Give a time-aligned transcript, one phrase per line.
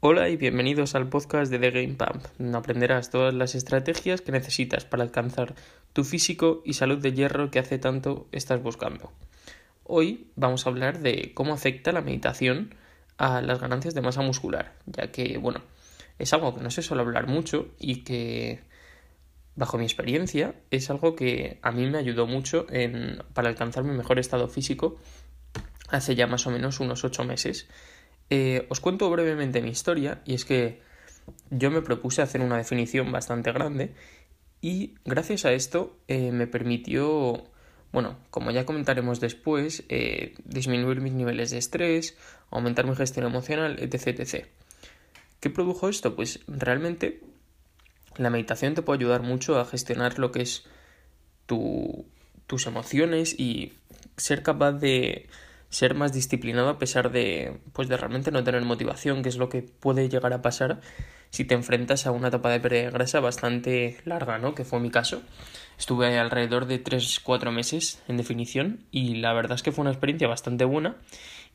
[0.00, 4.30] Hola y bienvenidos al podcast de The Game Pump, donde aprenderás todas las estrategias que
[4.30, 5.56] necesitas para alcanzar
[5.92, 9.10] tu físico y salud de hierro que hace tanto estás buscando.
[9.82, 12.76] Hoy vamos a hablar de cómo afecta la meditación
[13.16, 15.62] a las ganancias de masa muscular, ya que, bueno,
[16.20, 18.60] es algo que no se suele hablar mucho y que,
[19.56, 23.96] bajo mi experiencia, es algo que a mí me ayudó mucho en, para alcanzar mi
[23.96, 24.94] mejor estado físico
[25.88, 27.66] hace ya más o menos unos ocho meses
[28.30, 30.80] eh, os cuento brevemente mi historia y es que
[31.50, 33.94] yo me propuse hacer una definición bastante grande
[34.60, 37.44] y gracias a esto eh, me permitió,
[37.92, 42.16] bueno, como ya comentaremos después, eh, disminuir mis niveles de estrés,
[42.50, 44.46] aumentar mi gestión emocional, etc, etc.
[45.40, 46.16] ¿Qué produjo esto?
[46.16, 47.20] Pues realmente
[48.16, 50.64] la meditación te puede ayudar mucho a gestionar lo que es
[51.46, 53.72] tus emociones y
[54.16, 55.28] ser capaz de
[55.70, 59.48] ser más disciplinado a pesar de pues de realmente no tener motivación, que es lo
[59.48, 60.80] que puede llegar a pasar
[61.30, 64.54] si te enfrentas a una etapa de pérdida de grasa bastante larga, ¿no?
[64.54, 65.22] Que fue mi caso.
[65.78, 70.26] Estuve alrededor de 3-4 meses en definición y la verdad es que fue una experiencia
[70.26, 70.96] bastante buena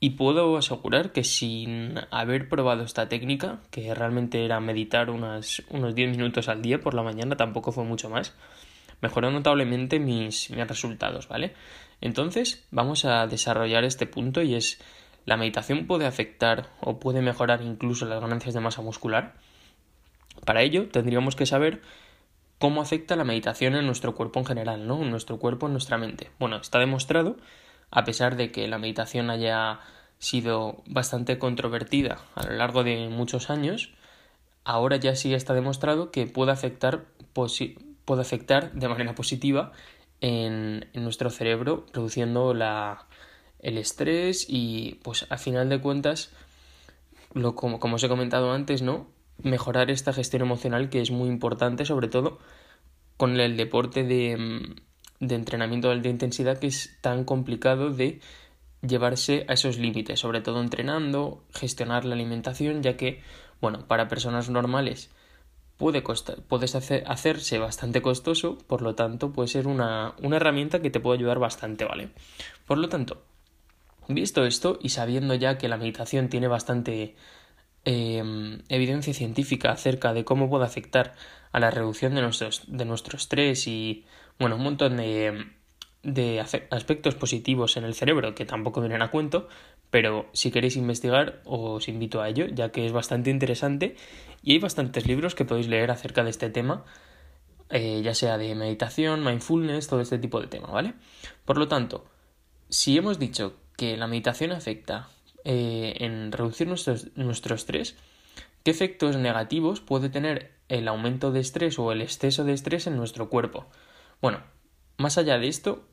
[0.00, 5.94] y puedo asegurar que sin haber probado esta técnica, que realmente era meditar unas, unos
[5.94, 8.34] 10 minutos al día por la mañana, tampoco fue mucho más,
[9.00, 11.54] mejoró notablemente mis, mis resultados, ¿vale?
[12.00, 14.80] Entonces, vamos a desarrollar este punto y es
[15.26, 19.34] la meditación puede afectar o puede mejorar incluso las ganancias de masa muscular.
[20.44, 21.80] Para ello, tendríamos que saber
[22.58, 25.02] cómo afecta la meditación en nuestro cuerpo en general, ¿no?
[25.02, 26.30] En nuestro cuerpo, en nuestra mente.
[26.38, 27.36] Bueno, está demostrado,
[27.90, 29.80] a pesar de que la meditación haya
[30.18, 33.92] sido bastante controvertida a lo largo de muchos años,
[34.64, 39.72] ahora ya sí está demostrado que puede afectar, puede afectar de manera positiva
[40.24, 43.06] en, nuestro cerebro, reduciendo la,
[43.58, 46.30] el estrés y pues a final de cuentas,
[47.34, 49.06] lo, como, como os he comentado antes, ¿no?
[49.42, 52.38] Mejorar esta gestión emocional que es muy importante, sobre todo
[53.18, 54.74] con el deporte de,
[55.20, 58.20] de entrenamiento de alta intensidad que es tan complicado de
[58.80, 63.20] llevarse a esos límites, sobre todo entrenando, gestionar la alimentación, ya que,
[63.60, 65.10] bueno, para personas normales
[65.76, 66.38] puede, costar,
[67.06, 71.38] hacerse bastante costoso, por lo tanto puede ser una, una herramienta que te puede ayudar
[71.38, 72.10] bastante, ¿vale?
[72.66, 73.22] Por lo tanto,
[74.08, 77.16] visto esto y sabiendo ya que la meditación tiene bastante
[77.84, 81.14] em, evidencia científica acerca de cómo puede afectar
[81.52, 84.04] a la reducción de, nuestros, de nuestro estrés y,
[84.38, 85.46] bueno, un montón de,
[86.02, 89.48] de aspectos positivos en el cerebro que tampoco vienen a cuento,
[89.94, 93.94] pero si queréis investigar os invito a ello, ya que es bastante interesante
[94.42, 96.84] y hay bastantes libros que podéis leer acerca de este tema,
[97.70, 100.94] eh, ya sea de meditación, mindfulness, todo este tipo de tema, ¿vale?
[101.44, 102.06] Por lo tanto,
[102.68, 105.10] si hemos dicho que la meditación afecta
[105.44, 107.94] eh, en reducir nuestro, nuestro estrés,
[108.64, 112.96] ¿qué efectos negativos puede tener el aumento de estrés o el exceso de estrés en
[112.96, 113.68] nuestro cuerpo?
[114.20, 114.42] Bueno,
[114.96, 115.86] más allá de esto,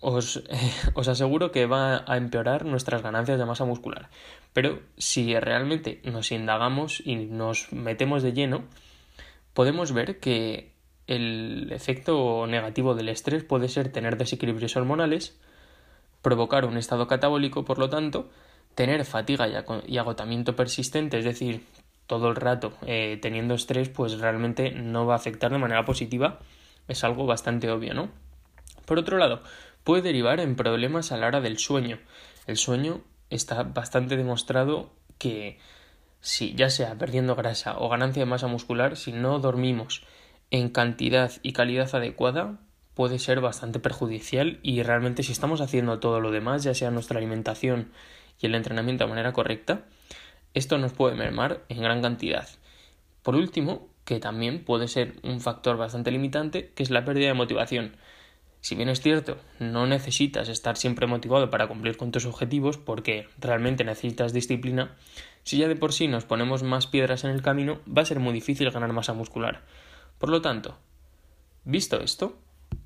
[0.00, 0.42] os,
[0.94, 4.08] os, aseguro que va a empeorar nuestras ganancias de masa muscular.
[4.52, 8.64] Pero si realmente nos indagamos y nos metemos de lleno,
[9.54, 10.72] podemos ver que
[11.06, 15.38] el efecto negativo del estrés puede ser tener desequilibrios hormonales,
[16.22, 18.28] provocar un estado catabólico, por lo tanto,
[18.74, 19.48] tener fatiga
[19.86, 21.64] y agotamiento persistente, es decir,
[22.06, 26.38] todo el rato eh, teniendo estrés, pues realmente no va a afectar de manera positiva.
[26.88, 28.08] Es algo bastante obvio, ¿no?
[28.86, 29.42] Por otro lado,
[29.88, 31.98] puede derivar en problemas a la hora del sueño.
[32.46, 33.00] El sueño
[33.30, 35.58] está bastante demostrado que
[36.20, 40.02] si ya sea perdiendo grasa o ganancia de masa muscular, si no dormimos
[40.50, 42.60] en cantidad y calidad adecuada,
[42.92, 47.16] puede ser bastante perjudicial y realmente si estamos haciendo todo lo demás, ya sea nuestra
[47.16, 47.90] alimentación
[48.42, 49.86] y el entrenamiento de manera correcta,
[50.52, 52.46] esto nos puede mermar en gran cantidad.
[53.22, 57.34] Por último, que también puede ser un factor bastante limitante, que es la pérdida de
[57.34, 57.96] motivación.
[58.68, 63.26] Si bien es cierto, no necesitas estar siempre motivado para cumplir con tus objetivos porque
[63.38, 64.94] realmente necesitas disciplina,
[65.42, 68.20] si ya de por sí nos ponemos más piedras en el camino, va a ser
[68.20, 69.62] muy difícil ganar masa muscular.
[70.18, 70.76] Por lo tanto,
[71.64, 72.36] visto esto,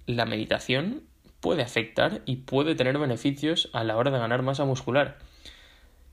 [0.07, 1.03] la meditación
[1.41, 5.19] puede afectar y puede tener beneficios a la hora de ganar masa muscular.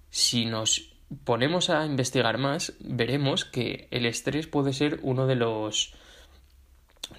[0.10, 5.94] Si nos ponemos a investigar más, veremos que el estrés puede ser uno de los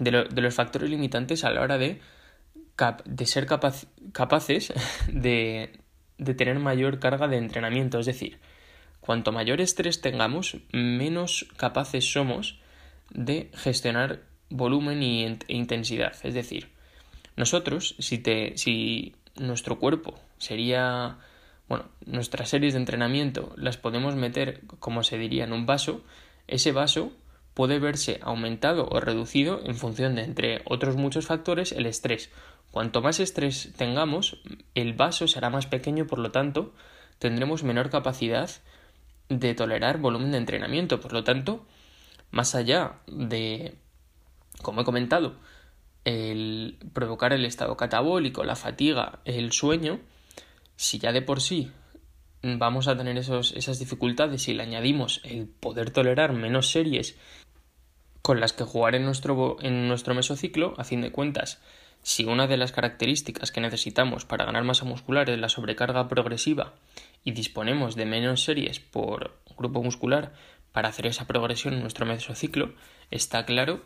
[0.00, 2.00] de, los factores limitantes a la hora de
[3.04, 4.72] de ser capaces
[5.12, 5.80] de,
[6.36, 7.98] tener mayor carga de entrenamiento.
[7.98, 8.38] Es decir,
[9.00, 12.60] cuanto mayor estrés tengamos, menos capaces somos
[13.10, 16.14] de gestionar volumen e intensidad.
[16.22, 16.70] Es decir,
[17.36, 18.22] nosotros, si,
[18.56, 21.18] si nuestro cuerpo sería,
[21.68, 26.02] bueno, nuestras series de entrenamiento las podemos meter, como se diría, en un vaso,
[26.48, 27.12] ese vaso
[27.54, 32.30] puede verse aumentado o reducido en función de, entre otros muchos factores, el estrés.
[32.70, 34.40] Cuanto más estrés tengamos,
[34.74, 36.72] el vaso será más pequeño, por lo tanto,
[37.18, 38.50] tendremos menor capacidad
[39.28, 41.00] de tolerar volumen de entrenamiento.
[41.00, 41.66] Por lo tanto,
[42.30, 43.74] más allá de,
[44.62, 45.36] como he comentado,
[46.04, 50.00] el provocar el estado catabólico, la fatiga, el sueño,
[50.76, 51.70] si ya de por sí
[52.42, 57.16] vamos a tener esos, esas dificultades y le añadimos el poder tolerar menos series
[58.22, 61.60] con las que jugar en nuestro, en nuestro mesociclo, a fin de cuentas,
[62.02, 66.74] si una de las características que necesitamos para ganar masa muscular es la sobrecarga progresiva
[67.24, 70.32] y disponemos de menos series por grupo muscular
[70.72, 72.74] para hacer esa progresión en nuestro mesociclo,
[73.10, 73.82] está claro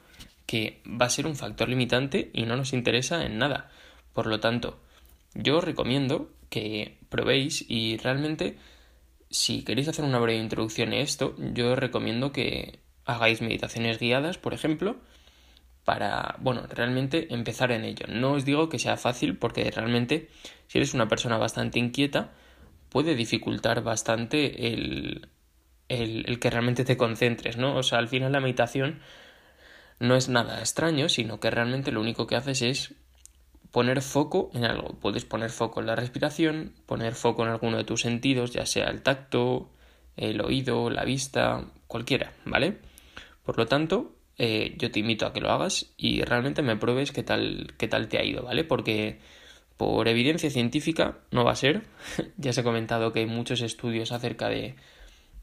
[0.47, 3.71] que va a ser un factor limitante y no nos interesa en nada.
[4.13, 4.79] Por lo tanto,
[5.35, 8.59] yo os recomiendo que probéis y realmente
[9.31, 14.39] si queréis hacer una breve introducción a esto, yo os recomiendo que hagáis meditaciones guiadas,
[14.39, 14.97] por ejemplo,
[15.85, 18.07] para, bueno, realmente empezar en ello.
[18.09, 20.29] No os digo que sea fácil porque realmente
[20.67, 22.33] si eres una persona bastante inquieta,
[22.89, 25.29] puede dificultar bastante el,
[25.89, 27.77] el, el que realmente te concentres, ¿no?
[27.77, 29.01] O sea, al final la meditación
[29.99, 32.95] no es nada extraño, sino que realmente lo único que haces es
[33.71, 34.95] poner foco en algo.
[35.01, 38.87] Puedes poner foco en la respiración, poner foco en alguno de tus sentidos, ya sea
[38.87, 39.71] el tacto,
[40.17, 42.79] el oído, la vista, cualquiera, ¿vale?
[43.45, 47.13] Por lo tanto, eh, yo te invito a que lo hagas y realmente me pruebes
[47.13, 48.65] qué tal, qué tal te ha ido, ¿vale?
[48.65, 49.19] Porque
[49.77, 51.83] por evidencia científica no va a ser.
[52.37, 54.77] ya se ha comentado que hay muchos estudios acerca de,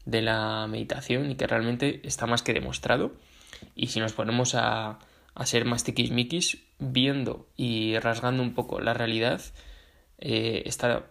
[0.04, 3.12] de la meditación y que realmente está más que demostrado.
[3.74, 4.98] Y si nos ponemos a,
[5.34, 9.40] a ser más tiquismiquis, viendo y rasgando un poco la realidad,
[10.18, 11.10] eh, está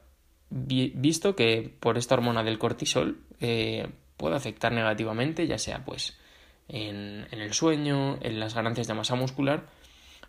[0.50, 3.88] visto que por esta hormona del cortisol eh,
[4.18, 6.18] puede afectar negativamente, ya sea pues
[6.68, 9.68] en, el sueño, en las ganancias de masa muscular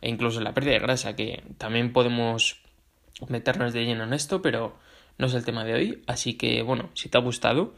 [0.00, 2.60] e incluso en la pérdida de grasa, que también podemos
[3.28, 4.76] meternos de lleno en esto, pero
[5.18, 6.02] no es el tema de hoy.
[6.06, 7.74] Así que bueno, si te ha gustado,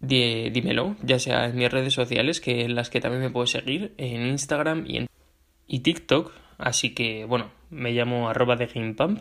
[0.00, 3.94] dímelo, ya sea en mis redes sociales, que en las que también me puedes seguir,
[3.98, 5.06] en Instagram y en
[5.66, 9.20] y TikTok, así que bueno, me llamo arroba de GamePump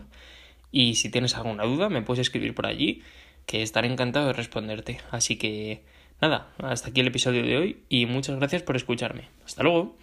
[0.72, 3.04] y si tienes alguna duda me puedes escribir por allí,
[3.46, 5.00] que estaré encantado de responderte.
[5.12, 5.84] Así que
[6.22, 9.28] nada, hasta aquí el episodio de hoy y muchas gracias por escucharme.
[9.46, 9.98] Hasta luego.